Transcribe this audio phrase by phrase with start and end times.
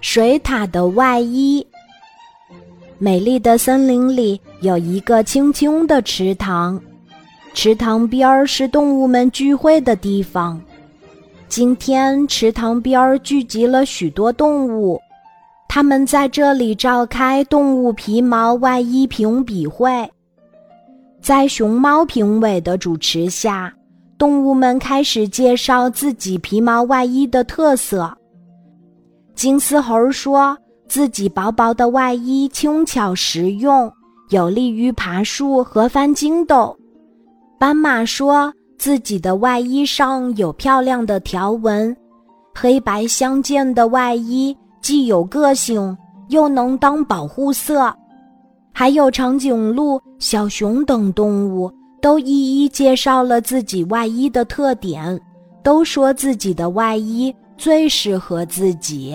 [0.00, 1.66] 水獭的外衣。
[2.98, 6.80] 美丽的森林里有一个清清的池塘，
[7.54, 10.60] 池塘边儿是动物们聚会的地方。
[11.48, 15.00] 今天池塘边儿聚集了许多动物，
[15.68, 20.10] 它们在这里召开动物皮毛外衣评比会。
[21.22, 23.72] 在熊猫评委的主持下，
[24.18, 28.17] 动物们开始介绍自己皮毛外衣的特色。
[29.38, 30.58] 金丝猴说。
[30.88, 33.92] 自己薄薄的外衣轻巧实用，
[34.30, 36.74] 有利于爬树和翻筋斗。
[37.58, 41.94] 斑马说自己的外衣上有漂亮的条纹，
[42.54, 45.94] 黑白相间的外衣既有个性，
[46.30, 47.94] 又能当保护色。
[48.72, 51.70] 还有长颈鹿、小熊等动物
[52.00, 55.20] 都一一介绍了自己外衣的特点，
[55.62, 59.14] 都说自己的外衣最适合自己。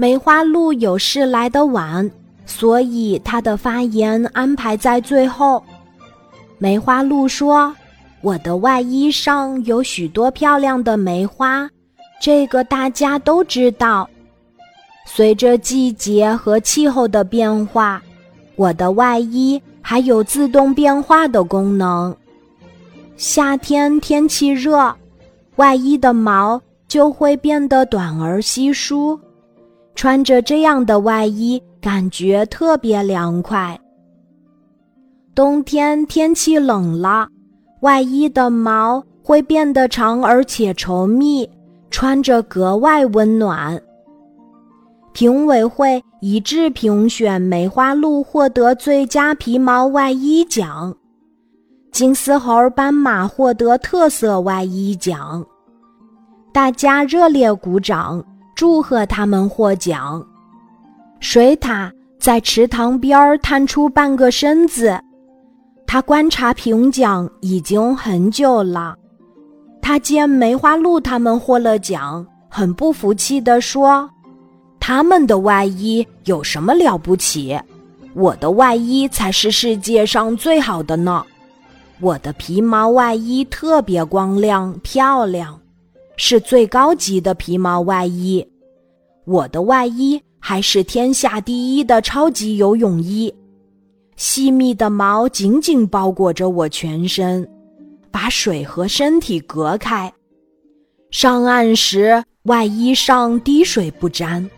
[0.00, 2.08] 梅花鹿有事来得晚，
[2.46, 5.60] 所以他的发言安排在最后。
[6.56, 7.74] 梅花鹿说
[8.22, 11.68] ：“我的外衣上有许多漂亮的梅花，
[12.22, 14.08] 这个大家都知道。
[15.04, 18.00] 随着季节和气候的变化，
[18.54, 22.16] 我的外衣还有自动变化的功能。
[23.16, 24.94] 夏天天气热，
[25.56, 29.18] 外衣的毛就会变得短而稀疏。”
[29.98, 33.76] 穿着这样的外衣，感觉特别凉快。
[35.34, 37.26] 冬天天气冷了，
[37.80, 41.50] 外衣的毛会变得长而且稠密，
[41.90, 43.76] 穿着格外温暖。
[45.12, 50.96] 评委会一致评选梅花鹿获得最佳皮毛外衣奖，
[51.90, 55.44] 金丝猴、斑马获得特色外衣奖，
[56.52, 58.24] 大家热烈鼓掌。
[58.58, 60.20] 祝贺他们获奖。
[61.20, 65.00] 水獭在池塘边儿探出半个身子，
[65.86, 68.96] 他观察评奖已经很久了。
[69.80, 74.10] 他见梅花鹿他们获了奖，很不服气地说
[74.80, 77.56] ：“他们的外衣有什么了不起？
[78.12, 81.24] 我的外衣才是世界上最好的呢！
[82.00, 85.56] 我的皮毛外衣特别光亮漂亮。”
[86.20, 88.44] 是最高级的皮毛外衣，
[89.28, 93.32] 我的外衣还是天下第一的超级游泳衣。
[94.16, 97.46] 细密的毛紧紧包裹着我全身，
[98.10, 100.10] 把水和身体隔开。
[101.10, 104.48] 上岸时，外衣上滴水不沾。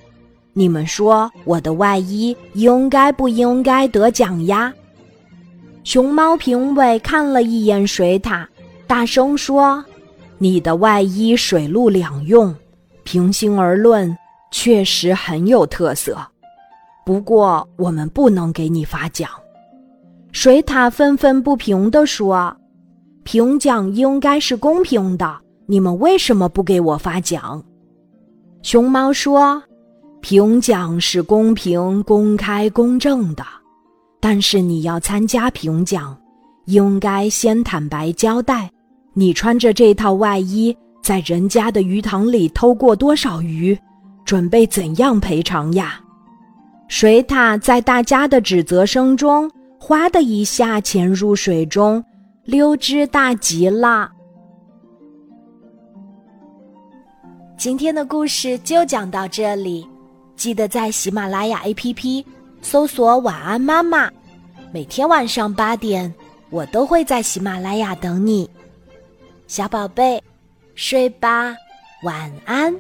[0.52, 4.72] 你们说我的外衣应该不应该得奖呀？
[5.82, 8.46] 熊猫评委看了一眼水獭，
[8.86, 9.84] 大声说。
[10.38, 12.54] 你的外衣水陆两用，
[13.02, 14.16] 平心而论，
[14.50, 16.18] 确实很有特色。
[17.04, 19.28] 不过，我们不能给你发奖。
[20.32, 22.56] 水獭愤愤不平地说
[23.24, 27.62] ：“评奖应该是公平的，你们为什么不给我发奖？”
[28.62, 29.62] 熊猫说
[30.20, 33.44] ：“评奖是公平、公开、公正的，
[34.20, 36.16] 但是你要参加评奖，
[36.66, 38.70] 应该先坦白交代。”
[39.12, 43.76] 你穿着这套外衣，在人家的鱼塘里偷过多少鱼？
[44.30, 46.00] 准备怎样赔偿呀？
[46.86, 52.04] 水獭在大家的指责声中，哗的一下潜入水中，
[52.44, 54.08] 溜之大吉了。
[57.58, 59.84] 今天的故事就讲到这里，
[60.36, 62.24] 记得在喜马拉雅 APP
[62.62, 64.08] 搜索“晚安妈妈”，
[64.70, 66.14] 每天晚上八点，
[66.50, 68.48] 我都会在喜马拉雅等你。
[69.48, 70.22] 小宝贝，
[70.76, 71.52] 睡吧，
[72.04, 72.72] 晚安。